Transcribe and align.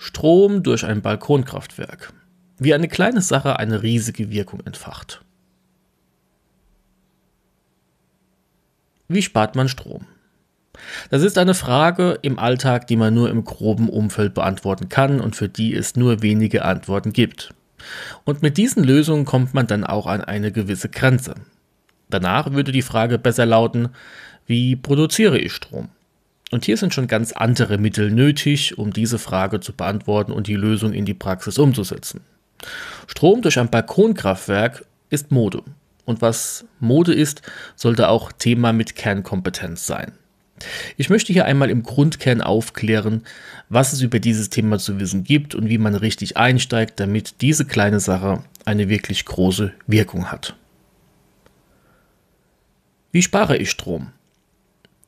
Strom 0.00 0.62
durch 0.62 0.86
ein 0.86 1.02
Balkonkraftwerk. 1.02 2.12
Wie 2.56 2.72
eine 2.72 2.86
kleine 2.86 3.20
Sache 3.20 3.58
eine 3.58 3.82
riesige 3.82 4.30
Wirkung 4.30 4.60
entfacht. 4.64 5.22
Wie 9.08 9.22
spart 9.22 9.56
man 9.56 9.68
Strom? 9.68 10.06
Das 11.10 11.22
ist 11.22 11.36
eine 11.36 11.54
Frage 11.54 12.16
im 12.22 12.38
Alltag, 12.38 12.86
die 12.86 12.94
man 12.94 13.12
nur 13.12 13.28
im 13.28 13.42
groben 13.42 13.88
Umfeld 13.88 14.34
beantworten 14.34 14.88
kann 14.88 15.20
und 15.20 15.34
für 15.34 15.48
die 15.48 15.74
es 15.74 15.96
nur 15.96 16.22
wenige 16.22 16.64
Antworten 16.64 17.12
gibt. 17.12 17.52
Und 18.24 18.40
mit 18.40 18.56
diesen 18.56 18.84
Lösungen 18.84 19.24
kommt 19.24 19.52
man 19.52 19.66
dann 19.66 19.82
auch 19.82 20.06
an 20.06 20.20
eine 20.20 20.52
gewisse 20.52 20.88
Grenze. 20.88 21.34
Danach 22.08 22.52
würde 22.52 22.70
die 22.70 22.82
Frage 22.82 23.18
besser 23.18 23.46
lauten, 23.46 23.88
wie 24.46 24.76
produziere 24.76 25.38
ich 25.38 25.52
Strom? 25.52 25.88
Und 26.50 26.64
hier 26.64 26.76
sind 26.76 26.94
schon 26.94 27.08
ganz 27.08 27.32
andere 27.32 27.78
Mittel 27.78 28.10
nötig, 28.10 28.78
um 28.78 28.92
diese 28.92 29.18
Frage 29.18 29.60
zu 29.60 29.72
beantworten 29.72 30.32
und 30.32 30.46
die 30.46 30.54
Lösung 30.54 30.92
in 30.92 31.04
die 31.04 31.14
Praxis 31.14 31.58
umzusetzen. 31.58 32.22
Strom 33.06 33.42
durch 33.42 33.58
ein 33.58 33.70
Balkonkraftwerk 33.70 34.84
ist 35.10 35.30
Mode. 35.30 35.62
Und 36.04 36.22
was 36.22 36.64
Mode 36.80 37.12
ist, 37.12 37.42
sollte 37.76 38.08
auch 38.08 38.32
Thema 38.32 38.72
mit 38.72 38.96
Kernkompetenz 38.96 39.86
sein. 39.86 40.12
Ich 40.96 41.10
möchte 41.10 41.32
hier 41.32 41.44
einmal 41.44 41.70
im 41.70 41.82
Grundkern 41.82 42.40
aufklären, 42.40 43.24
was 43.68 43.92
es 43.92 44.00
über 44.00 44.18
dieses 44.18 44.50
Thema 44.50 44.78
zu 44.78 44.98
wissen 44.98 45.22
gibt 45.22 45.54
und 45.54 45.68
wie 45.68 45.78
man 45.78 45.94
richtig 45.94 46.36
einsteigt, 46.36 46.98
damit 46.98 47.42
diese 47.42 47.64
kleine 47.64 48.00
Sache 48.00 48.42
eine 48.64 48.88
wirklich 48.88 49.24
große 49.24 49.72
Wirkung 49.86 50.32
hat. 50.32 50.56
Wie 53.12 53.22
spare 53.22 53.56
ich 53.56 53.70
Strom? 53.70 54.12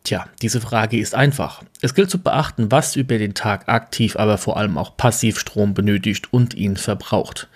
Tja, 0.04 0.26
diese 0.40 0.60
Frage 0.60 0.98
ist 0.98 1.14
einfach. 1.14 1.62
Es 1.82 1.94
gilt 1.94 2.10
zu 2.10 2.18
beachten, 2.18 2.70
was 2.70 2.96
über 2.96 3.18
den 3.18 3.34
Tag 3.34 3.68
aktiv, 3.68 4.16
aber 4.16 4.38
vor 4.38 4.56
allem 4.56 4.78
auch 4.78 4.96
passiv 4.96 5.38
Strom 5.38 5.74
benötigt 5.74 6.32
und 6.32 6.54
ihn 6.54 6.76
verbraucht. 6.76 7.48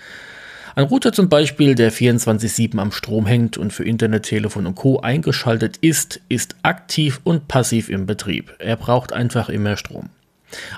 Ein 0.77 0.87
Router 0.87 1.13
zum 1.13 1.29
Beispiel, 1.29 1.77
der 1.77 1.93
24-7 1.93 2.79
am 2.79 2.91
Strom 2.91 3.27
hängt 3.27 3.57
und 3.57 3.73
für 3.73 3.85
Internet, 3.85 4.25
Telefon 4.25 4.67
und 4.67 4.75
Co. 4.75 5.01
eingeschaltet 5.01 5.77
ist, 5.77 6.21
ist 6.29 6.57
aktiv 6.63 7.21
und 7.23 7.47
passiv 7.47 7.89
im 7.89 8.07
Betrieb. 8.07 8.53
Er 8.59 8.77
braucht 8.77 9.13
einfach 9.13 9.49
immer 9.49 9.77
Strom. 9.77 10.11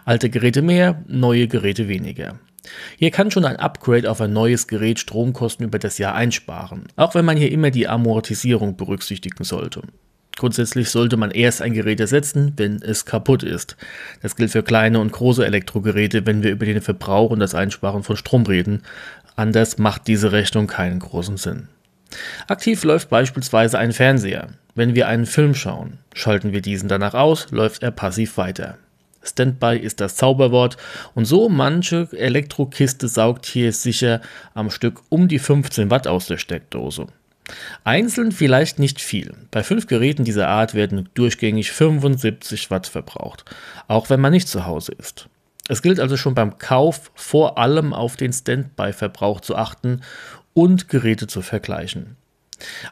Alte 0.04 0.28
Geräte 0.28 0.60
mehr, 0.60 1.02
neue 1.06 1.48
Geräte 1.48 1.88
weniger. 1.88 2.38
Hier 2.98 3.10
kann 3.10 3.30
schon 3.30 3.44
ein 3.44 3.56
Upgrade 3.56 4.10
auf 4.10 4.20
ein 4.20 4.32
neues 4.32 4.66
Gerät 4.66 4.98
Stromkosten 4.98 5.64
über 5.64 5.78
das 5.78 5.98
Jahr 5.98 6.14
einsparen, 6.14 6.88
auch 6.96 7.14
wenn 7.14 7.24
man 7.24 7.36
hier 7.36 7.50
immer 7.50 7.70
die 7.70 7.88
Amortisierung 7.88 8.76
berücksichtigen 8.76 9.44
sollte. 9.44 9.82
Grundsätzlich 10.38 10.91
sollte 10.91 11.16
man 11.16 11.30
erst 11.30 11.62
ein 11.62 11.72
Gerät 11.72 11.98
ersetzen, 11.98 12.52
wenn 12.56 12.82
es 12.82 13.06
kaputt 13.06 13.42
ist. 13.42 13.76
Das 14.22 14.36
gilt 14.36 14.50
für 14.50 14.62
kleine 14.62 15.00
und 15.00 15.10
große 15.10 15.44
Elektrogeräte, 15.44 16.26
wenn 16.26 16.42
wir 16.42 16.50
über 16.50 16.66
den 16.66 16.82
Verbrauch 16.82 17.30
und 17.30 17.41
das 17.41 17.54
Einsparen 17.54 18.02
von 18.02 18.16
Strom 18.16 18.44
reden. 18.44 18.82
Anders 19.34 19.78
macht 19.78 20.06
diese 20.06 20.32
Rechnung 20.32 20.66
keinen 20.66 20.98
großen 20.98 21.38
Sinn. 21.38 21.69
Aktiv 22.48 22.84
läuft 22.84 23.08
beispielsweise 23.08 23.78
ein 23.78 23.92
Fernseher. 23.92 24.48
Wenn 24.74 24.94
wir 24.94 25.08
einen 25.08 25.26
Film 25.26 25.54
schauen, 25.54 25.98
schalten 26.14 26.53
wir 26.53 26.60
diesen 26.60 26.88
danach 26.88 27.14
aus, 27.14 27.50
läuft 27.50 27.82
er 27.82 27.91
passiv 27.91 28.36
weiter. 28.36 28.76
Standby 29.22 29.78
ist 29.78 30.00
das 30.00 30.16
Zauberwort 30.16 30.76
und 31.14 31.24
so 31.24 31.48
manche 31.48 32.08
Elektrokiste 32.12 33.08
saugt 33.08 33.47
hier 33.47 33.72
sicher 33.72 34.20
am 34.54 34.70
Stück 34.70 35.00
um 35.08 35.28
die 35.28 35.38
15 35.38 35.91
Watt 35.91 36.06
aus 36.06 36.26
der 36.26 36.36
Steckdose. 36.36 37.06
Einzeln 37.84 38.32
vielleicht 38.32 38.78
nicht 38.78 39.00
viel. 39.00 39.34
Bei 39.50 39.62
fünf 39.62 39.86
Geräten 39.86 40.24
dieser 40.24 40.48
Art 40.48 40.74
werden 40.74 41.08
durchgängig 41.14 41.70
75 41.72 42.70
Watt 42.70 42.86
verbraucht, 42.86 43.44
auch 43.88 44.10
wenn 44.10 44.20
man 44.20 44.32
nicht 44.32 44.48
zu 44.48 44.66
Hause 44.66 44.92
ist. 44.92 45.28
Es 45.68 45.82
gilt 45.82 46.00
also 46.00 46.16
schon 46.16 46.34
beim 46.34 46.58
Kauf 46.58 47.10
vor 47.14 47.58
allem 47.58 47.92
auf 47.92 48.16
den 48.16 48.32
Standby-Verbrauch 48.32 49.40
zu 49.40 49.56
achten 49.56 50.02
und 50.54 50.88
Geräte 50.88 51.26
zu 51.26 51.42
vergleichen. 51.42 52.16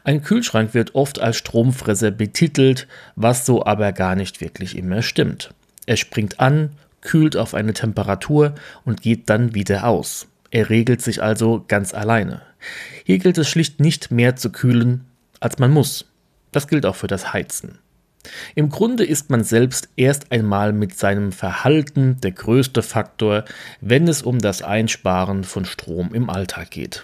Ein 0.03 0.21
Kühlschrank 0.21 0.73
wird 0.73 0.93
oft 0.93 1.19
als 1.19 1.37
Stromfresser 1.37 2.11
betitelt, 2.11 2.87
was 3.15 3.45
so 3.45 3.65
aber 3.65 3.91
gar 3.93 4.15
nicht 4.15 4.41
wirklich 4.41 4.77
immer 4.77 5.01
stimmt. 5.01 5.53
Er 5.85 5.97
springt 5.97 6.39
an, 6.39 6.71
kühlt 7.01 7.37
auf 7.37 7.53
eine 7.53 7.73
Temperatur 7.73 8.55
und 8.83 9.01
geht 9.01 9.29
dann 9.29 9.55
wieder 9.55 9.87
aus. 9.87 10.27
Er 10.51 10.69
regelt 10.69 11.01
sich 11.01 11.23
also 11.23 11.63
ganz 11.67 11.93
alleine. 11.93 12.41
Hier 13.03 13.19
gilt 13.19 13.37
es 13.37 13.49
schlicht 13.49 13.79
nicht 13.79 14.11
mehr 14.11 14.35
zu 14.35 14.51
kühlen, 14.51 15.05
als 15.39 15.59
man 15.59 15.71
muss. 15.71 16.05
Das 16.51 16.67
gilt 16.67 16.85
auch 16.85 16.95
für 16.95 17.07
das 17.07 17.33
Heizen. 17.33 17.79
Im 18.55 18.69
Grunde 18.69 19.05
ist 19.05 19.29
man 19.29 19.43
selbst 19.43 19.89
erst 19.95 20.31
einmal 20.31 20.73
mit 20.73 20.97
seinem 20.97 21.31
Verhalten 21.31 22.19
der 22.21 22.31
größte 22.31 22.81
Faktor, 22.81 23.45
wenn 23.81 24.07
es 24.07 24.21
um 24.21 24.39
das 24.39 24.61
Einsparen 24.61 25.43
von 25.43 25.65
Strom 25.65 26.13
im 26.13 26.29
Alltag 26.29 26.71
geht. 26.71 27.03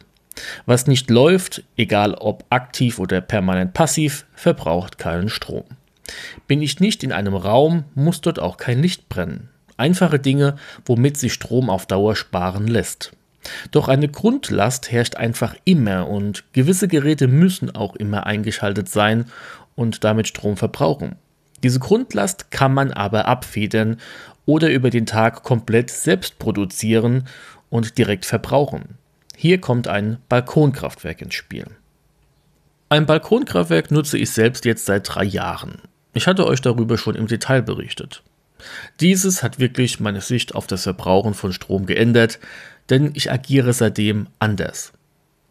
Was 0.66 0.88
nicht 0.88 1.10
läuft, 1.10 1.64
egal 1.78 2.16
ob 2.16 2.46
aktiv 2.50 3.00
oder 3.00 3.22
permanent 3.22 3.74
passiv, 3.74 4.26
verbraucht 4.34 4.98
keinen 4.98 5.30
Strom. 5.30 5.66
Bin 6.48 6.62
ich 6.62 6.80
nicht 6.80 7.04
in 7.04 7.12
einem 7.12 7.36
Raum, 7.36 7.86
muss 7.94 8.22
dort 8.22 8.40
auch 8.40 8.58
kein 8.58 8.82
Licht 8.82 9.10
brennen. 9.10 9.50
Einfache 9.78 10.20
Dinge, 10.20 10.56
womit 10.86 11.18
sich 11.18 11.34
Strom 11.34 11.70
auf 11.70 11.86
Dauer 11.86 12.16
sparen 12.16 12.68
lässt. 12.68 13.14
Doch 13.72 13.88
eine 13.88 14.08
Grundlast 14.08 14.92
herrscht 14.92 15.16
einfach 15.16 15.56
immer 15.66 16.08
und 16.08 16.44
gewisse 16.54 16.88
Geräte 16.88 17.28
müssen 17.28 17.74
auch 17.76 17.96
immer 17.96 18.26
eingeschaltet 18.26 18.90
sein 18.90 19.26
und 19.76 20.04
damit 20.04 20.28
Strom 20.28 20.58
verbrauchen. 20.58 21.16
Diese 21.64 21.80
Grundlast 21.80 22.52
kann 22.52 22.74
man 22.74 22.92
aber 22.92 23.26
abfedern 23.28 23.98
oder 24.46 24.72
über 24.72 24.90
den 24.90 25.06
Tag 25.06 25.44
komplett 25.44 25.90
selbst 25.90 26.40
produzieren 26.40 27.28
und 27.70 27.98
direkt 27.98 28.26
verbrauchen. 28.26 28.98
Hier 29.36 29.60
kommt 29.60 29.88
ein 29.88 30.18
Balkonkraftwerk 30.30 31.22
ins 31.22 31.36
Spiel. 31.36 31.66
Ein 32.90 33.06
Balkonkraftwerk 33.06 33.90
nutze 33.92 34.18
ich 34.18 34.32
selbst 34.32 34.66
jetzt 34.66 34.86
seit 34.86 35.16
drei 35.16 35.24
Jahren. 35.24 35.82
Ich 36.14 36.28
hatte 36.28 36.46
euch 36.46 36.62
darüber 36.62 36.98
schon 36.98 37.16
im 37.16 37.28
Detail 37.28 37.62
berichtet. 37.62 38.22
Dieses 39.00 39.44
hat 39.44 39.60
wirklich 39.60 40.00
meine 40.00 40.22
Sicht 40.22 40.54
auf 40.56 40.68
das 40.68 40.84
Verbrauchen 40.84 41.34
von 41.34 41.54
Strom 41.54 41.86
geändert, 41.86 42.40
denn 42.92 43.12
ich 43.16 43.32
agiere 43.32 43.74
seitdem 43.74 44.28
anders. 44.38 44.94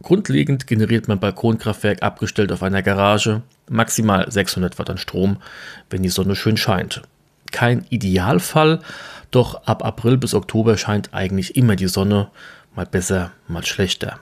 Grundlegend 0.03 0.67
generiert 0.67 1.09
mein 1.09 1.21
Balkonkraftwerk 1.21 2.03
abgestellt 2.03 2.53
auf 2.53 2.63
einer 2.63 2.83
Garage 2.83 3.43
maximal 3.69 4.31
600 4.31 4.79
Watt 4.79 4.91
an 4.91 4.99
Strom, 4.99 5.39
wenn 5.89 6.03
die 6.03 6.09
Sonne 6.09 6.37
schön 6.37 6.57
scheint. 6.57 7.03
Kein 7.51 7.87
Idealfall, 7.89 8.81
doch 9.31 9.65
ab 9.65 9.85
April 9.85 10.19
bis 10.19 10.35
Oktober 10.35 10.77
scheint 10.77 11.15
eigentlich 11.15 11.57
immer 11.57 11.77
die 11.77 11.89
Sonne, 11.89 12.31
mal 12.75 12.87
besser, 12.87 13.33
mal 13.49 13.65
schlechter. 13.65 14.19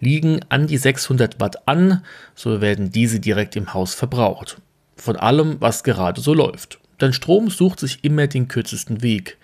Liegen 0.00 0.40
an 0.48 0.66
die 0.66 0.78
600 0.78 1.40
Watt 1.40 1.68
an, 1.68 2.04
so 2.34 2.60
werden 2.60 2.90
diese 2.90 3.20
direkt 3.20 3.56
im 3.56 3.74
Haus 3.74 3.94
verbraucht. 3.94 4.60
Von 4.96 5.16
allem, 5.16 5.56
was 5.60 5.84
gerade 5.84 6.20
so 6.20 6.34
läuft. 6.34 6.78
Denn 7.00 7.12
Strom 7.12 7.50
sucht 7.50 7.80
sich 7.80 8.04
immer 8.04 8.26
den 8.26 8.48
kürzesten 8.48 9.02
Weg. 9.02 9.38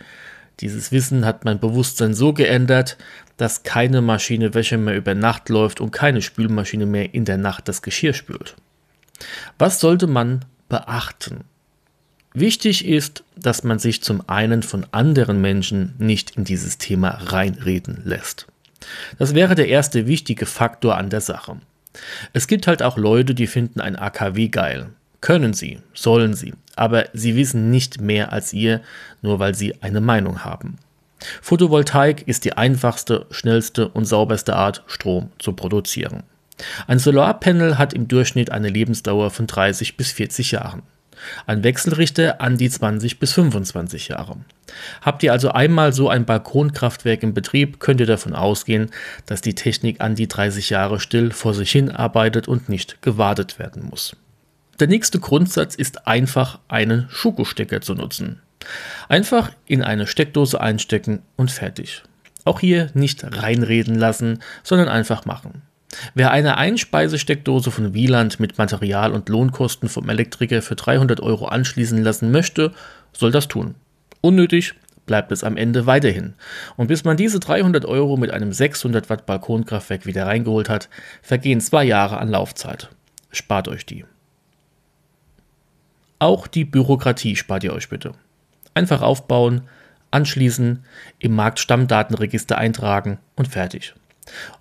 Dieses 0.61 0.91
Wissen 0.91 1.25
hat 1.25 1.45
mein 1.45 1.61
Bewusstsein 1.61 2.15
so 2.15 2.33
geändert, 2.33 2.97
dass 3.37 3.63
keine 3.63 4.01
Maschine 4.01 4.55
Wäsche 4.55 4.77
mehr 4.77 4.97
über 4.97 5.15
Nacht 5.15 5.49
läuft 5.49 5.81
und 5.81 5.93
keine 5.93 6.23
Spülmaschine 6.23 6.87
mehr 6.87 7.15
in 7.15 7.25
der 7.25 7.39
Nacht 7.39 7.69
das 7.69 7.83
Geschirr 7.83 8.13
spült. 8.13 8.57
Was 9.59 9.81
sollte 9.81 10.07
man 10.07 10.45
beachten? 10.69 11.45
Wichtig 12.35 12.87
ist, 12.87 13.25
dass 13.37 13.65
man 13.65 13.79
sich 13.79 14.03
zum 14.03 14.29
einen 14.29 14.63
von 14.63 14.87
anderen 14.91 15.41
Menschen 15.41 15.95
nicht 15.99 16.37
in 16.37 16.45
dieses 16.45 16.79
Thema 16.79 17.11
reinreden 17.11 18.03
lässt. 18.05 18.47
Das 19.19 19.35
wäre 19.35 19.55
der 19.55 19.69
erste 19.69 20.07
wichtige 20.07 20.47
Faktor 20.47 20.97
an 20.97 21.11
der 21.11 21.21
Sache. 21.21 21.57
Es 22.33 22.47
gibt 22.47 22.67
halt 22.67 22.83
auch 22.83 22.97
Leute, 22.97 23.35
die 23.35 23.47
finden 23.47 23.81
ein 23.81 23.97
AKW 23.97 24.49
geil. 24.49 24.91
Können 25.21 25.53
sie, 25.53 25.81
sollen 25.95 26.35
sie, 26.35 26.55
aber 26.77 27.07
sie 27.13 27.35
wissen 27.35 27.71
nicht 27.71 28.01
mehr 28.01 28.33
als 28.33 28.53
ihr, 28.53 28.81
nur 29.21 29.39
weil 29.39 29.55
sie 29.55 29.83
eine 29.83 30.01
Meinung 30.01 30.45
haben. 30.45 30.79
Photovoltaik 31.43 32.27
ist 32.29 32.45
die 32.45 32.57
einfachste, 32.57 33.27
schnellste 33.31 33.89
und 33.89 34.05
sauberste 34.05 34.55
Art, 34.55 34.85
Strom 34.87 35.31
zu 35.39 35.53
produzieren. 35.53 36.23
Ein 36.87 36.99
Solarpanel 36.99 37.79
hat 37.79 37.93
im 37.93 38.09
Durchschnitt 38.09 38.51
eine 38.51 38.69
Lebensdauer 38.69 39.31
von 39.31 39.47
30 39.47 39.97
bis 39.97 40.13
40 40.13 40.53
Jahren. 40.53 40.83
Ein 41.47 41.65
Wechselrichter 41.65 42.41
an 42.41 42.57
die 42.57 42.71
20 42.71 43.19
bis 43.19 43.33
25 43.33 44.09
Jahre. 44.09 44.37
Habt 45.03 45.25
ihr 45.25 45.33
also 45.33 45.51
einmal 45.51 45.93
so 45.93 46.09
ein 46.09 46.25
Balkonkraftwerk 46.25 47.25
in 47.25 47.35
Betrieb, 47.35 47.81
könnt 47.81 48.01
ihr 48.01 48.07
davon 48.07 48.35
ausgehen, 48.35 48.91
dass 49.27 49.41
die 49.41 49.57
Technik 49.57 50.01
an 50.01 50.15
die 50.15 50.29
30 50.29 50.71
Jahre 50.71 51.01
still 51.01 51.33
vor 51.33 51.55
sich 51.55 51.73
hin 51.73 51.91
arbeitet 51.91 52.47
und 52.47 52.69
nicht 52.69 53.03
gewartet 53.03 53.59
werden 53.59 53.89
muss. 53.91 54.17
Der 54.81 54.87
nächste 54.87 55.19
Grundsatz 55.19 55.75
ist 55.75 56.07
einfach 56.07 56.61
einen 56.69 57.07
Schokostecker 57.11 57.81
zu 57.81 57.95
nutzen. 57.95 58.41
Einfach 59.09 59.51
in 59.67 59.83
eine 59.83 60.07
Steckdose 60.07 60.61
einstecken 60.61 61.23
und 61.37 61.51
fertig. 61.51 62.05
Auch 62.45 62.61
hier 62.61 62.91
nicht 62.95 63.25
reinreden 63.25 63.97
lassen, 63.97 64.39
sondern 64.63 64.89
einfach 64.89 65.25
machen. 65.25 65.63
Wer 66.15 66.31
eine 66.31 66.59
Einspeisesteckdose 66.59 67.73
von 67.73 67.93
Wieland 67.93 68.39
mit 68.39 68.57
Material- 68.57 69.13
und 69.13 69.29
Lohnkosten 69.29 69.89
vom 69.89 70.09
Elektriker 70.09 70.63
für 70.63 70.77
300 70.77 71.21
Euro 71.21 71.47
anschließen 71.47 72.03
lassen 72.03 72.31
möchte, 72.31 72.73
soll 73.13 73.33
das 73.33 73.49
tun. 73.49 73.75
Unnötig 74.21 74.75
bleibt 75.07 75.33
es 75.33 75.43
am 75.43 75.57
Ende 75.57 75.87
weiterhin. 75.87 76.35
Und 76.77 76.87
bis 76.87 77.03
man 77.03 77.17
diese 77.17 77.41
300 77.41 77.85
Euro 77.85 78.17
mit 78.17 78.31
einem 78.31 78.53
600 78.53 79.11
Watt 79.11 79.27
Balkonkraftwerk 79.27 80.07
wieder 80.07 80.27
reingeholt 80.27 80.69
hat, 80.69 80.89
vergehen 81.23 81.61
zwei 81.61 81.83
Jahre 81.83 82.19
an 82.19 82.29
Laufzeit. 82.29 82.91
Spart 83.33 83.67
euch 83.67 83.85
die. 83.85 84.05
Auch 86.19 86.47
die 86.47 86.65
Bürokratie 86.65 87.37
spart 87.37 87.65
ihr 87.65 87.73
euch 87.73 87.89
bitte. 87.89 88.13
Einfach 88.75 89.03
aufbauen, 89.03 89.63
anschließen, 90.11 90.85
im 91.19 91.35
Marktstammdatenregister 91.35 92.59
eintragen 92.59 93.19
und 93.37 93.49
fertig. 93.49 93.95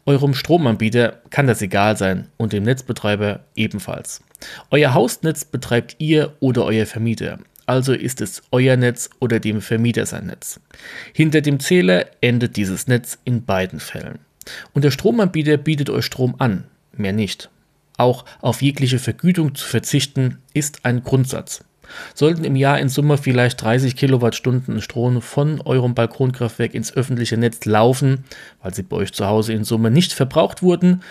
Eurem 0.06 0.33
Stromanbieter 0.33 1.21
kann 1.30 1.48
das 1.48 1.62
egal 1.62 1.98
sein 1.98 2.27
und 2.38 2.54
dem 2.54 2.63
Netzbetreiber 2.63 3.42
ebenfalls. 3.56 4.24
Euer 4.71 4.94
Hausnetz 4.94 5.45
betreibt 5.45 5.95
ihr 6.00 6.36
oder 6.39 6.63
euer 6.65 6.86
Vermieter, 6.86 7.39
also 7.65 7.94
ist 7.94 8.21
es 8.21 8.44
euer 8.51 8.77
Netz 8.77 9.10
oder 9.19 9.39
dem 9.39 9.62
Vermieter 9.62 10.06
sein 10.06 10.27
Netz. 10.27 10.62
Hinter 11.13 11.42
dem 11.42 11.60
Zähler 11.60 12.06
endet 12.21 12.56
dieses 12.56 12.88
Netz 12.88 13.18
in 13.25 13.44
beiden 13.44 13.81
Fällen. 13.81 14.19
Und 14.74 14.86
der 14.86 14.92
Stromanbieter 14.92 15.57
bietet 15.57 15.89
euch 15.89 16.06
Strom 16.06 16.36
an, 16.39 16.63
mehr 16.94 17.12
nicht. 17.12 17.50
Auch 17.97 18.25
auf 18.41 18.61
jegliche 18.61 18.99
Vergütung 18.99 19.55
zu 19.55 19.67
verzichten 19.67 20.38
ist 20.53 20.85
ein 20.85 21.03
Grundsatz. 21.03 21.63
Sollten 22.13 22.44
im 22.44 22.55
Jahr 22.55 22.79
in 22.79 22.89
Summe 22.89 23.17
vielleicht 23.17 23.61
30 23.61 23.95
Kilowattstunden 23.95 24.81
Strom 24.81 25.21
von 25.21 25.61
eurem 25.61 25.95
Balkonkraftwerk 25.95 26.73
ins 26.73 26.94
öffentliche 26.95 27.38
Netz 27.38 27.65
laufen, 27.65 28.25
weil 28.61 28.73
sie 28.73 28.83
bei 28.83 28.97
euch 28.97 29.13
zu 29.13 29.25
Hause 29.25 29.53
in 29.53 29.63
Summe 29.63 29.89
nicht 29.89 30.13
verbraucht 30.13 30.61
wurden, 30.61 31.01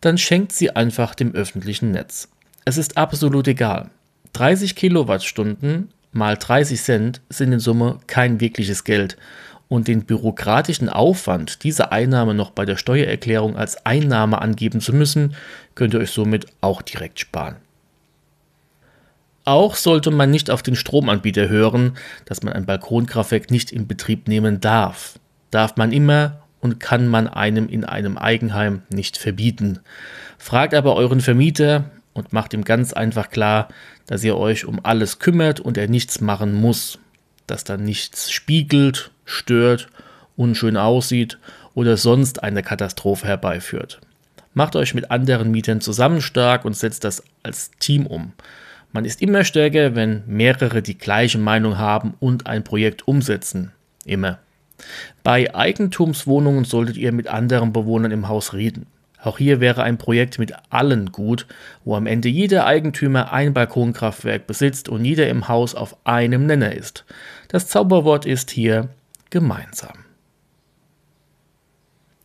dann 0.00 0.18
schenkt 0.18 0.52
sie 0.52 0.70
einfach 0.70 1.14
dem 1.14 1.34
öffentlichen 1.34 1.90
Netz. 1.90 2.28
Es 2.64 2.76
ist 2.76 2.96
absolut 2.96 3.48
egal. 3.48 3.90
30 4.34 4.76
Kilowattstunden 4.76 5.88
mal 6.12 6.36
30 6.36 6.80
Cent 6.80 7.20
sind 7.28 7.52
in 7.52 7.60
Summe 7.60 7.98
kein 8.06 8.40
wirkliches 8.40 8.84
Geld 8.84 9.16
und 9.68 9.88
den 9.88 10.04
bürokratischen 10.04 10.88
Aufwand, 10.88 11.64
diese 11.64 11.92
Einnahme 11.92 12.34
noch 12.34 12.50
bei 12.50 12.64
der 12.64 12.76
Steuererklärung 12.76 13.56
als 13.56 13.84
Einnahme 13.84 14.40
angeben 14.40 14.80
zu 14.80 14.94
müssen, 14.94 15.34
könnt 15.74 15.94
ihr 15.94 16.00
euch 16.00 16.10
somit 16.10 16.46
auch 16.60 16.82
direkt 16.82 17.20
sparen. 17.20 17.56
Auch 19.44 19.76
sollte 19.76 20.10
man 20.10 20.30
nicht 20.30 20.50
auf 20.50 20.62
den 20.62 20.74
Stromanbieter 20.74 21.48
hören, 21.48 21.96
dass 22.24 22.42
man 22.42 22.52
ein 22.52 22.66
Balkonkraftwerk 22.66 23.50
nicht 23.50 23.70
in 23.70 23.86
Betrieb 23.86 24.26
nehmen 24.26 24.60
darf. 24.60 25.18
Darf 25.50 25.76
man 25.76 25.92
immer 25.92 26.40
und 26.60 26.80
kann 26.80 27.06
man 27.06 27.28
einem 27.28 27.68
in 27.68 27.84
einem 27.84 28.18
Eigenheim 28.18 28.82
nicht 28.88 29.16
verbieten. 29.16 29.78
Fragt 30.36 30.74
aber 30.74 30.96
euren 30.96 31.20
Vermieter 31.20 31.90
und 32.12 32.32
macht 32.32 32.54
ihm 32.54 32.64
ganz 32.64 32.92
einfach 32.92 33.30
klar, 33.30 33.68
dass 34.06 34.24
ihr 34.24 34.36
euch 34.36 34.64
um 34.64 34.84
alles 34.84 35.20
kümmert 35.20 35.60
und 35.60 35.78
er 35.78 35.88
nichts 35.88 36.20
machen 36.20 36.52
muss, 36.52 36.98
dass 37.46 37.62
dann 37.62 37.84
nichts 37.84 38.32
spiegelt, 38.32 39.12
stört, 39.26 39.88
unschön 40.36 40.78
aussieht 40.78 41.38
oder 41.74 41.98
sonst 41.98 42.42
eine 42.42 42.62
Katastrophe 42.62 43.26
herbeiführt. 43.26 44.00
Macht 44.54 44.74
euch 44.74 44.94
mit 44.94 45.10
anderen 45.10 45.50
Mietern 45.50 45.82
zusammen 45.82 46.22
stark 46.22 46.64
und 46.64 46.74
setzt 46.74 47.04
das 47.04 47.22
als 47.42 47.70
Team 47.72 48.06
um. 48.06 48.32
Man 48.92 49.04
ist 49.04 49.20
immer 49.20 49.44
stärker, 49.44 49.94
wenn 49.94 50.22
mehrere 50.26 50.80
die 50.80 50.96
gleiche 50.96 51.36
Meinung 51.36 51.76
haben 51.76 52.14
und 52.20 52.46
ein 52.46 52.64
Projekt 52.64 53.06
umsetzen. 53.06 53.72
Immer. 54.06 54.38
Bei 55.22 55.54
Eigentumswohnungen 55.54 56.64
solltet 56.64 56.96
ihr 56.96 57.12
mit 57.12 57.28
anderen 57.28 57.74
Bewohnern 57.74 58.12
im 58.12 58.28
Haus 58.28 58.54
reden. 58.54 58.86
Auch 59.22 59.38
hier 59.38 59.60
wäre 59.60 59.82
ein 59.82 59.98
Projekt 59.98 60.38
mit 60.38 60.52
allen 60.70 61.10
gut, 61.10 61.46
wo 61.84 61.96
am 61.96 62.06
Ende 62.06 62.28
jeder 62.28 62.64
Eigentümer 62.64 63.32
ein 63.32 63.52
Balkonkraftwerk 63.52 64.46
besitzt 64.46 64.88
und 64.88 65.04
jeder 65.04 65.28
im 65.28 65.48
Haus 65.48 65.74
auf 65.74 65.96
einem 66.04 66.46
Nenner 66.46 66.74
ist. 66.74 67.04
Das 67.48 67.66
Zauberwort 67.66 68.24
ist 68.24 68.50
hier 68.50 68.88
gemeinsam. 69.30 70.04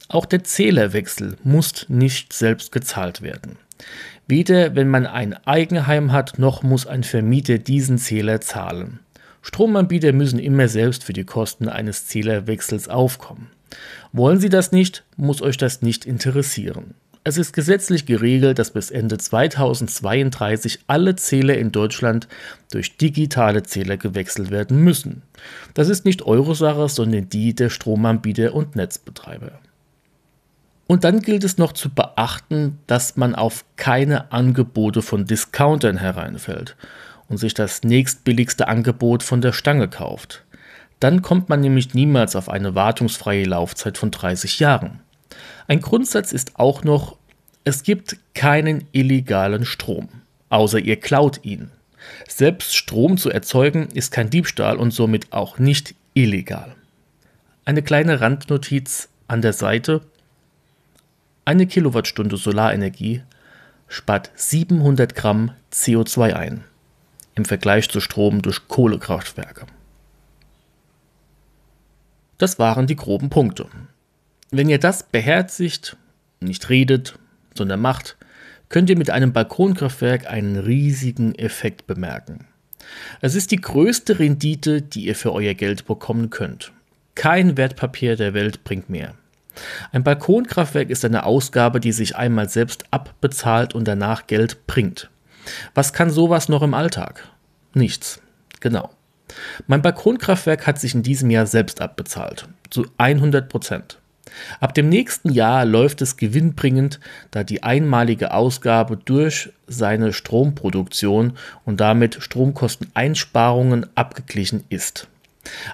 Auch 0.08 0.26
der 0.26 0.44
Zählerwechsel 0.44 1.38
muss 1.44 1.86
nicht 1.88 2.34
selbst 2.34 2.72
gezahlt 2.72 3.22
werden. 3.22 3.58
Weder 4.28 4.76
wenn 4.76 4.90
man 4.90 5.06
ein 5.06 5.34
Eigenheim 5.46 6.12
hat, 6.12 6.38
noch 6.38 6.64
muss 6.64 6.86
ein 6.86 7.04
Vermieter 7.04 7.58
diesen 7.58 7.98
Zähler 7.98 8.42
zahlen. 8.42 9.00
Stromanbieter 9.42 10.14
müssen 10.14 10.40
immer 10.40 10.68
selbst 10.68 11.04
für 11.04 11.14
die 11.14 11.24
Kosten 11.24 11.68
eines 11.68 12.08
Zählerwechsels 12.08 12.88
aufkommen. 12.88 13.50
Wollen 14.12 14.40
Sie 14.40 14.50
das 14.50 14.72
nicht, 14.72 15.04
muss 15.16 15.42
euch 15.42 15.58
das 15.58 15.82
nicht 15.82 16.06
interessieren. 16.06 16.94
Es 17.24 17.38
ist 17.38 17.54
gesetzlich 17.54 18.08
geregelt, 18.08 18.58
dass 18.58 18.72
bis 18.72 18.90
Ende 18.90 19.20
2032 19.20 20.80
alle 20.88 21.16
Zähler 21.16 21.56
in 21.56 21.72
Deutschland 21.72 22.28
durch 22.72 22.98
digitale 22.98 23.62
Zähler 23.62 23.98
gewechselt 23.98 24.50
werden 24.50 24.84
müssen. 24.84 25.22
Das 25.76 25.88
ist 25.88 26.04
nicht 26.04 26.24
eure 26.24 26.56
Sache, 26.56 26.90
sondern 26.90 27.30
die 27.30 27.54
der 27.54 27.70
Stromanbieter 27.70 28.56
und 28.56 28.76
Netzbetreiber. 28.76 29.52
Und 30.88 31.04
dann 31.04 31.22
gilt 31.22 31.44
es 31.44 31.60
noch 31.60 31.74
zu 31.74 31.90
beachten, 31.90 32.80
dass 32.88 33.16
man 33.18 33.36
auf 33.36 33.66
keine 33.76 34.32
Angebote 34.32 35.04
von 35.04 35.26
Discountern 35.26 35.98
hereinfällt 35.98 36.76
und 37.30 37.38
sich 37.38 37.54
das 37.54 37.84
nächstbilligste 37.84 38.68
Angebot 38.68 39.22
von 39.22 39.42
der 39.42 39.54
Stange 39.54 39.88
kauft. 39.88 40.44
Dann 41.00 41.22
kommt 41.22 41.50
man 41.50 41.62
nämlich 41.62 41.94
niemals 41.94 42.36
auf 42.36 42.50
eine 42.50 42.74
wartungsfreie 42.74 43.46
Laufzeit 43.46 44.00
von 44.00 44.10
30 44.10 44.60
Jahren. 44.60 45.02
Ein 45.72 45.80
Grundsatz 45.80 46.34
ist 46.34 46.60
auch 46.60 46.84
noch, 46.84 47.16
es 47.64 47.84
gibt 47.84 48.18
keinen 48.34 48.90
illegalen 48.92 49.64
Strom, 49.64 50.10
außer 50.50 50.80
ihr 50.80 51.00
klaut 51.00 51.46
ihn. 51.46 51.72
Selbst 52.28 52.76
Strom 52.76 53.18
zu 53.18 53.30
erzeugen 53.30 53.88
ist 53.94 54.12
kein 54.12 54.30
Diebstahl 54.30 54.76
und 54.76 54.92
somit 54.92 55.32
auch 55.32 55.60
nicht 55.60 55.96
illegal. 56.14 56.76
Eine 57.64 57.84
kleine 57.84 58.20
Randnotiz 58.20 59.08
an 59.30 59.42
der 59.42 59.54
Seite. 59.54 60.02
Eine 61.46 61.66
Kilowattstunde 61.68 62.36
Solarenergie 62.36 63.24
spart 63.88 64.30
700 64.36 65.16
Gramm 65.16 65.54
CO2 65.72 66.34
ein 66.34 66.66
im 67.36 67.46
Vergleich 67.46 67.88
zu 67.88 68.02
Strom 68.02 68.42
durch 68.42 68.68
Kohlekraftwerke. 68.68 69.68
Das 72.38 72.60
waren 72.60 72.88
die 72.88 72.98
groben 72.98 73.30
Punkte. 73.30 73.68
Wenn 74.54 74.68
ihr 74.68 74.80
das 74.80 75.04
beherzigt, 75.04 75.96
nicht 76.42 76.68
redet, 76.68 77.18
sondern 77.56 77.80
macht, 77.80 78.18
könnt 78.68 78.90
ihr 78.90 78.98
mit 78.98 79.10
einem 79.10 79.32
Balkonkraftwerk 79.32 80.28
einen 80.28 80.58
riesigen 80.58 81.34
Effekt 81.36 81.88
bemerken. 81.88 82.48
Es 83.22 83.36
ist 83.36 83.52
die 83.52 83.62
größte 83.62 84.20
Rendite, 84.20 84.82
die 84.82 85.06
ihr 85.06 85.16
für 85.16 85.32
euer 85.32 85.54
Geld 85.54 85.86
bekommen 85.86 86.30
könnt. 86.32 86.74
Kein 87.16 87.56
Wertpapier 87.56 88.18
der 88.18 88.34
Welt 88.34 88.66
bringt 88.66 88.90
mehr. 88.90 89.16
Ein 89.94 90.04
Balkonkraftwerk 90.04 90.90
ist 90.90 91.06
eine 91.06 91.26
Ausgabe, 91.26 91.80
die 91.80 91.94
sich 91.94 92.18
einmal 92.18 92.50
selbst 92.50 92.84
abbezahlt 92.92 93.74
und 93.74 93.88
danach 93.88 94.28
Geld 94.28 94.68
bringt. 94.68 95.10
Was 95.74 95.94
kann 95.94 96.10
sowas 96.10 96.50
noch 96.50 96.62
im 96.62 96.74
Alltag? 96.74 97.26
Nichts. 97.74 98.22
Genau. 98.60 98.90
Mein 99.68 99.82
Balkonkraftwerk 99.82 100.68
hat 100.68 100.78
sich 100.78 100.94
in 100.94 101.04
diesem 101.04 101.30
Jahr 101.30 101.48
selbst 101.48 101.80
abbezahlt. 101.80 102.50
Zu 102.70 102.86
100 102.98 103.48
Prozent. 103.48 104.01
Ab 104.60 104.74
dem 104.74 104.90
nächsten 104.90 105.32
Jahr 105.32 105.66
läuft 105.66 106.02
es 106.02 106.18
gewinnbringend, 106.18 107.00
da 107.32 107.44
die 107.44 107.64
einmalige 107.64 108.34
Ausgabe 108.34 108.98
durch 108.98 109.50
seine 109.68 110.14
Stromproduktion 110.14 111.34
und 111.66 111.80
damit 111.80 112.18
Stromkosteneinsparungen 112.22 113.86
abgeglichen 113.96 114.64
ist. 114.70 115.08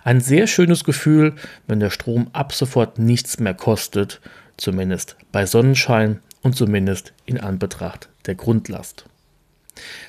Ein 0.04 0.22
sehr 0.22 0.48
schönes 0.48 0.84
Gefühl, 0.84 1.36
wenn 1.68 1.80
der 1.80 1.90
Strom 1.90 2.30
ab 2.34 2.54
sofort 2.54 3.00
nichts 3.00 3.40
mehr 3.40 3.54
kostet, 3.54 4.22
zumindest 4.56 5.18
bei 5.32 5.46
Sonnenschein 5.46 6.22
und 6.42 6.56
zumindest 6.56 7.14
in 7.26 7.40
Anbetracht 7.40 8.10
der 8.26 8.36
Grundlast. 8.36 9.06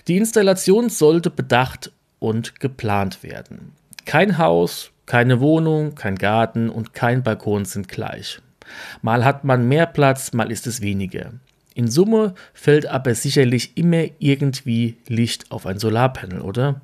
Die 0.06 0.16
Installation 0.16 0.88
sollte 0.88 1.30
bedacht 1.30 1.92
und 2.18 2.60
geplant 2.60 3.22
werden. 3.22 3.72
Kein 4.04 4.38
Haus, 4.38 4.90
keine 5.08 5.40
Wohnung, 5.40 5.94
kein 5.94 6.16
Garten 6.16 6.68
und 6.68 6.92
kein 6.92 7.22
Balkon 7.22 7.64
sind 7.64 7.88
gleich. 7.88 8.40
Mal 9.00 9.24
hat 9.24 9.42
man 9.42 9.66
mehr 9.66 9.86
Platz, 9.86 10.34
mal 10.34 10.52
ist 10.52 10.66
es 10.66 10.82
weniger. 10.82 11.32
In 11.74 11.90
Summe 11.90 12.34
fällt 12.52 12.86
aber 12.86 13.14
sicherlich 13.14 13.76
immer 13.78 14.04
irgendwie 14.18 14.98
Licht 15.08 15.50
auf 15.50 15.64
ein 15.64 15.78
Solarpanel, 15.78 16.42
oder? 16.42 16.82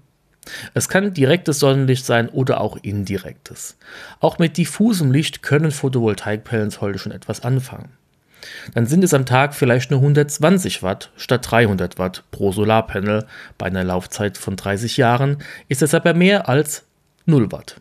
Es 0.72 0.88
kann 0.88 1.12
direktes 1.12 1.58
Sonnenlicht 1.58 2.06
sein 2.06 2.30
oder 2.30 2.62
auch 2.62 2.78
indirektes. 2.80 3.76
Auch 4.20 4.38
mit 4.38 4.56
diffusem 4.56 5.12
Licht 5.12 5.42
können 5.42 5.70
Photovoltaikpanels 5.70 6.80
heute 6.80 6.98
schon 6.98 7.12
etwas 7.12 7.42
anfangen. 7.42 7.90
Dann 8.72 8.86
sind 8.86 9.04
es 9.04 9.12
am 9.12 9.26
Tag 9.26 9.54
vielleicht 9.54 9.90
nur 9.90 10.00
120 10.00 10.82
Watt 10.82 11.10
statt 11.16 11.50
300 11.50 11.98
Watt 11.98 12.24
pro 12.30 12.52
Solarpanel. 12.52 13.26
Bei 13.58 13.66
einer 13.66 13.84
Laufzeit 13.84 14.38
von 14.38 14.56
30 14.56 14.96
Jahren 14.96 15.42
ist 15.68 15.82
es 15.82 15.92
aber 15.92 16.14
mehr 16.14 16.48
als 16.48 16.84
0 17.26 17.52
Watt. 17.52 17.80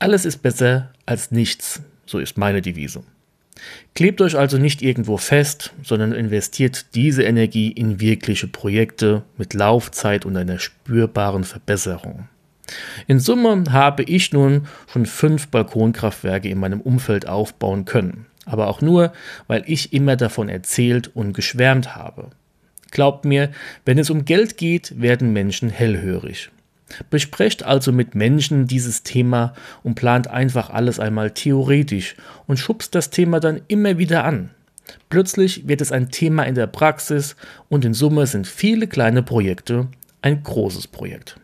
Alles 0.00 0.24
ist 0.24 0.38
besser 0.38 0.92
als 1.06 1.32
nichts, 1.32 1.82
so 2.06 2.20
ist 2.20 2.38
meine 2.38 2.62
Devise. 2.62 3.02
Klebt 3.96 4.20
euch 4.20 4.36
also 4.36 4.56
nicht 4.56 4.80
irgendwo 4.80 5.16
fest, 5.16 5.72
sondern 5.82 6.12
investiert 6.12 6.94
diese 6.94 7.24
Energie 7.24 7.72
in 7.72 8.00
wirkliche 8.00 8.46
Projekte 8.46 9.24
mit 9.36 9.54
Laufzeit 9.54 10.24
und 10.24 10.36
einer 10.36 10.60
spürbaren 10.60 11.42
Verbesserung. 11.42 12.28
In 13.08 13.18
Summe 13.18 13.64
habe 13.70 14.04
ich 14.04 14.32
nun 14.32 14.68
schon 14.86 15.06
fünf 15.06 15.48
Balkonkraftwerke 15.48 16.48
in 16.48 16.58
meinem 16.58 16.80
Umfeld 16.80 17.26
aufbauen 17.26 17.84
können, 17.84 18.26
aber 18.44 18.68
auch 18.68 18.80
nur, 18.80 19.12
weil 19.48 19.64
ich 19.66 19.92
immer 19.92 20.14
davon 20.14 20.48
erzählt 20.48 21.10
und 21.16 21.32
geschwärmt 21.32 21.96
habe. 21.96 22.30
Glaubt 22.92 23.24
mir, 23.24 23.50
wenn 23.84 23.98
es 23.98 24.10
um 24.10 24.24
Geld 24.24 24.58
geht, 24.58 25.00
werden 25.00 25.32
Menschen 25.32 25.70
hellhörig. 25.70 26.50
Besprecht 27.10 27.62
also 27.62 27.92
mit 27.92 28.14
Menschen 28.14 28.66
dieses 28.66 29.02
Thema 29.02 29.54
und 29.82 29.94
plant 29.94 30.28
einfach 30.28 30.70
alles 30.70 30.98
einmal 31.00 31.30
theoretisch 31.32 32.16
und 32.46 32.58
schubst 32.58 32.94
das 32.94 33.10
Thema 33.10 33.40
dann 33.40 33.60
immer 33.68 33.98
wieder 33.98 34.24
an. 34.24 34.50
Plötzlich 35.10 35.68
wird 35.68 35.80
es 35.80 35.92
ein 35.92 36.10
Thema 36.10 36.44
in 36.44 36.54
der 36.54 36.66
Praxis 36.66 37.36
und 37.68 37.84
in 37.84 37.94
Summe 37.94 38.26
sind 38.26 38.46
viele 38.46 38.86
kleine 38.86 39.22
Projekte 39.22 39.88
ein 40.22 40.42
großes 40.42 40.88
Projekt. 40.88 41.38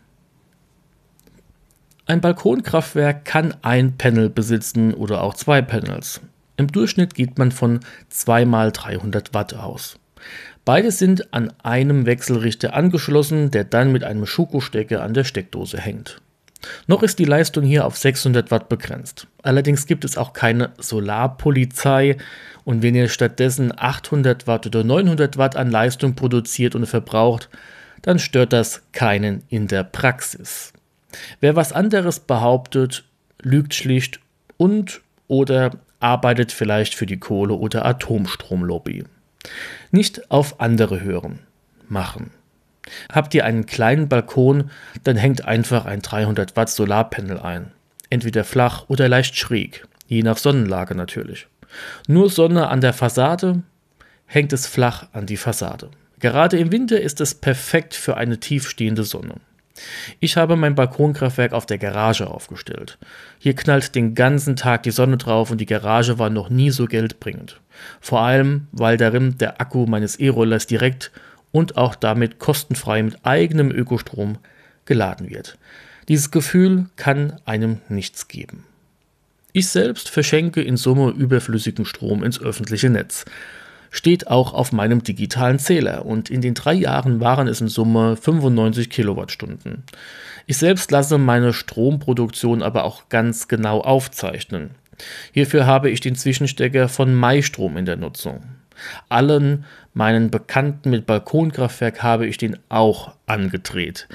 Ein 2.06 2.20
Balkonkraftwerk 2.20 3.24
kann 3.24 3.54
ein 3.62 3.96
Panel 3.96 4.28
besitzen 4.28 4.92
oder 4.92 5.22
auch 5.22 5.34
zwei 5.34 5.62
Panels. 5.62 6.20
Im 6.56 6.68
Durchschnitt 6.68 7.14
geht 7.14 7.38
man 7.38 7.50
von 7.50 7.80
2 8.10 8.42
x 8.42 8.78
300 8.78 9.34
Watt 9.34 9.54
aus. 9.54 9.98
Beide 10.64 10.90
sind 10.90 11.34
an 11.34 11.52
einem 11.62 12.06
Wechselrichter 12.06 12.74
angeschlossen, 12.74 13.50
der 13.50 13.64
dann 13.64 13.92
mit 13.92 14.02
einem 14.02 14.24
Schokostecker 14.24 15.02
an 15.02 15.12
der 15.12 15.24
Steckdose 15.24 15.78
hängt. 15.78 16.20
Noch 16.86 17.02
ist 17.02 17.18
die 17.18 17.26
Leistung 17.26 17.64
hier 17.64 17.84
auf 17.84 17.98
600 17.98 18.50
Watt 18.50 18.70
begrenzt. 18.70 19.26
Allerdings 19.42 19.86
gibt 19.86 20.04
es 20.04 20.16
auch 20.16 20.32
keine 20.32 20.70
Solarpolizei 20.78 22.16
und 22.64 22.82
wenn 22.82 22.94
ihr 22.94 23.08
stattdessen 23.08 23.72
800 23.76 24.46
Watt 24.46 24.66
oder 24.66 24.82
900 24.84 25.36
Watt 25.36 25.56
an 25.56 25.70
Leistung 25.70 26.14
produziert 26.14 26.74
und 26.74 26.86
verbraucht, 26.86 27.50
dann 28.00 28.18
stört 28.18 28.52
das 28.54 28.82
keinen 28.92 29.42
in 29.48 29.68
der 29.68 29.84
Praxis. 29.84 30.72
Wer 31.40 31.56
was 31.56 31.72
anderes 31.72 32.20
behauptet, 32.20 33.04
lügt 33.42 33.74
schlicht 33.74 34.20
und 34.56 35.02
oder 35.28 35.72
arbeitet 36.00 36.52
vielleicht 36.52 36.94
für 36.94 37.06
die 37.06 37.18
Kohle- 37.18 37.54
oder 37.54 37.84
Atomstromlobby. 37.84 39.04
Nicht 39.94 40.28
auf 40.28 40.60
andere 40.60 41.02
hören. 41.02 41.38
Machen. 41.88 42.32
Habt 43.12 43.32
ihr 43.32 43.44
einen 43.44 43.64
kleinen 43.64 44.08
Balkon, 44.08 44.72
dann 45.04 45.16
hängt 45.16 45.44
einfach 45.44 45.84
ein 45.84 46.02
300 46.02 46.56
Watt 46.56 46.68
Solarpanel 46.68 47.38
ein. 47.38 47.70
Entweder 48.10 48.42
flach 48.42 48.86
oder 48.88 49.08
leicht 49.08 49.36
schräg, 49.36 49.86
je 50.08 50.24
nach 50.24 50.36
Sonnenlage 50.36 50.96
natürlich. 50.96 51.46
Nur 52.08 52.28
Sonne 52.28 52.70
an 52.70 52.80
der 52.80 52.92
Fassade, 52.92 53.62
hängt 54.26 54.52
es 54.52 54.66
flach 54.66 55.06
an 55.12 55.26
die 55.26 55.36
Fassade. 55.36 55.90
Gerade 56.18 56.58
im 56.58 56.72
Winter 56.72 57.00
ist 57.00 57.20
es 57.20 57.36
perfekt 57.36 57.94
für 57.94 58.16
eine 58.16 58.40
tiefstehende 58.40 59.04
Sonne. 59.04 59.36
Ich 60.18 60.36
habe 60.36 60.56
mein 60.56 60.74
Balkonkraftwerk 60.74 61.52
auf 61.52 61.66
der 61.66 61.78
Garage 61.78 62.28
aufgestellt. 62.28 62.98
Hier 63.38 63.54
knallt 63.54 63.94
den 63.94 64.16
ganzen 64.16 64.56
Tag 64.56 64.82
die 64.82 64.90
Sonne 64.90 65.18
drauf 65.18 65.52
und 65.52 65.58
die 65.58 65.66
Garage 65.66 66.18
war 66.18 66.30
noch 66.30 66.50
nie 66.50 66.70
so 66.70 66.86
geldbringend. 66.86 67.60
Vor 68.00 68.20
allem, 68.20 68.68
weil 68.72 68.96
darin 68.96 69.38
der 69.38 69.60
Akku 69.60 69.86
meines 69.86 70.16
E-Rollers 70.16 70.66
direkt 70.66 71.10
und 71.52 71.76
auch 71.76 71.94
damit 71.94 72.38
kostenfrei 72.38 73.02
mit 73.02 73.24
eigenem 73.24 73.70
Ökostrom 73.70 74.38
geladen 74.84 75.30
wird. 75.30 75.56
Dieses 76.08 76.30
Gefühl 76.30 76.86
kann 76.96 77.40
einem 77.44 77.80
nichts 77.88 78.28
geben. 78.28 78.64
Ich 79.52 79.68
selbst 79.68 80.10
verschenke 80.10 80.60
in 80.62 80.76
Summe 80.76 81.10
überflüssigen 81.10 81.84
Strom 81.84 82.24
ins 82.24 82.40
öffentliche 82.40 82.90
Netz 82.90 83.24
steht 83.94 84.26
auch 84.26 84.52
auf 84.52 84.72
meinem 84.72 85.04
digitalen 85.04 85.60
Zähler 85.60 86.04
und 86.04 86.28
in 86.28 86.40
den 86.40 86.54
drei 86.54 86.74
Jahren 86.74 87.20
waren 87.20 87.46
es 87.46 87.60
in 87.60 87.68
Summe 87.68 88.16
95 88.16 88.90
Kilowattstunden. 88.90 89.84
Ich 90.46 90.56
selbst 90.56 90.90
lasse 90.90 91.16
meine 91.16 91.52
Stromproduktion 91.52 92.60
aber 92.60 92.82
auch 92.82 93.08
ganz 93.08 93.46
genau 93.46 93.80
aufzeichnen. 93.80 94.70
Hierfür 95.32 95.66
habe 95.66 95.90
ich 95.90 96.00
den 96.00 96.14
Zwischenstecker 96.14 96.88
von 96.88 97.18
MyStrom 97.18 97.76
in 97.76 97.86
der 97.86 97.96
Nutzung. 97.96 98.42
Allen 99.08 99.64
meinen 99.92 100.30
Bekannten 100.30 100.90
mit 100.90 101.06
Balkonkraftwerk 101.06 102.02
habe 102.02 102.26
ich 102.26 102.38
den 102.38 102.58
auch 102.68 103.14
angedreht. 103.26 104.08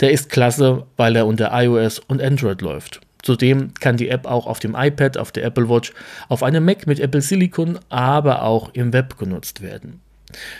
Der 0.00 0.10
ist 0.10 0.30
klasse, 0.30 0.86
weil 0.96 1.16
er 1.16 1.26
unter 1.26 1.50
iOS 1.52 1.98
und 2.00 2.20
Android 2.20 2.60
läuft. 2.60 3.00
Zudem 3.22 3.72
kann 3.74 3.96
die 3.96 4.08
App 4.08 4.26
auch 4.26 4.46
auf 4.46 4.58
dem 4.58 4.74
iPad, 4.76 5.16
auf 5.16 5.30
der 5.30 5.44
Apple 5.44 5.68
Watch, 5.68 5.92
auf 6.28 6.42
einem 6.42 6.64
Mac 6.64 6.86
mit 6.86 6.98
Apple 6.98 7.20
Silicon, 7.20 7.78
aber 7.88 8.42
auch 8.42 8.74
im 8.74 8.92
Web 8.92 9.16
genutzt 9.16 9.62
werden. 9.62 10.00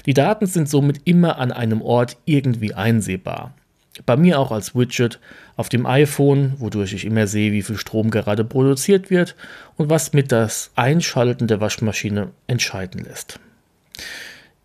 Die 0.06 0.14
Daten 0.14 0.46
sind 0.46 0.68
somit 0.68 1.00
immer 1.04 1.38
an 1.38 1.50
einem 1.50 1.82
Ort 1.82 2.18
irgendwie 2.24 2.74
einsehbar. 2.74 3.54
Bei 4.06 4.16
mir 4.16 4.38
auch 4.38 4.52
als 4.52 4.74
Widget 4.74 5.20
auf 5.56 5.68
dem 5.68 5.84
iPhone, 5.84 6.54
wodurch 6.58 6.94
ich 6.94 7.04
immer 7.04 7.26
sehe, 7.26 7.52
wie 7.52 7.62
viel 7.62 7.76
Strom 7.76 8.10
gerade 8.10 8.44
produziert 8.44 9.10
wird 9.10 9.36
und 9.76 9.90
was 9.90 10.14
mit 10.14 10.32
das 10.32 10.70
Einschalten 10.76 11.46
der 11.46 11.60
Waschmaschine 11.60 12.30
entscheiden 12.46 13.04
lässt. 13.04 13.38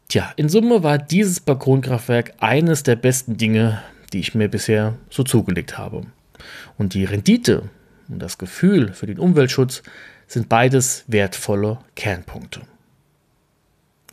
Tja, 0.08 0.32
in 0.38 0.48
Summe 0.48 0.84
war 0.84 0.98
dieses 0.98 1.42
Balkonkraftwerk 1.42 2.36
eines 2.40 2.84
der 2.84 2.96
besten 2.96 3.36
Dinge, 3.36 3.82
die 4.14 4.20
ich 4.20 4.34
mir 4.34 4.48
bisher 4.48 4.96
so 5.10 5.24
zugelegt 5.24 5.78
habe. 5.78 6.04
Und 6.78 6.94
die 6.94 7.04
Rendite, 7.04 7.64
und 8.08 8.20
das 8.20 8.38
Gefühl 8.38 8.94
für 8.94 9.08
den 9.08 9.20
Umweltschutz 9.20 9.84
sind 10.28 10.48
beides 10.48 11.04
wertvolle 11.08 11.80
Kernpunkte. 11.96 12.62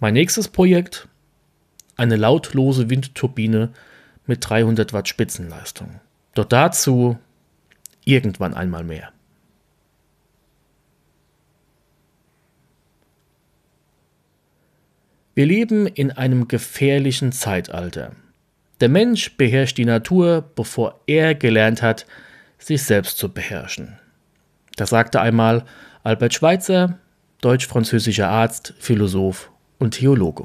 Mein 0.00 0.14
nächstes 0.14 0.48
Projekt, 0.48 1.06
eine 1.96 2.16
lautlose 2.16 2.90
Windturbine 2.90 3.70
mit 4.26 4.48
300 4.48 4.92
Watt 4.92 5.08
Spitzenleistung. 5.08 6.00
Doch 6.34 6.44
dazu 6.44 7.18
irgendwann 8.04 8.54
einmal 8.54 8.84
mehr. 8.84 9.10
Wir 15.34 15.46
leben 15.46 15.86
in 15.86 16.12
einem 16.12 16.46
gefährlichen 16.46 17.32
Zeitalter. 17.32 18.12
Der 18.80 18.88
Mensch 18.88 19.36
beherrscht 19.36 19.78
die 19.78 19.84
Natur, 19.84 20.44
bevor 20.54 21.00
er 21.06 21.34
gelernt 21.34 21.82
hat, 21.82 22.06
sich 22.58 22.84
selbst 22.84 23.18
zu 23.18 23.32
beherrschen. 23.32 23.98
Das 24.76 24.90
sagte 24.90 25.20
einmal 25.20 25.64
Albert 26.04 26.34
Schweitzer, 26.34 26.98
deutsch-französischer 27.40 28.28
Arzt, 28.28 28.74
Philosoph 28.78 29.50
und 29.78 29.92
Theologe. 29.92 30.44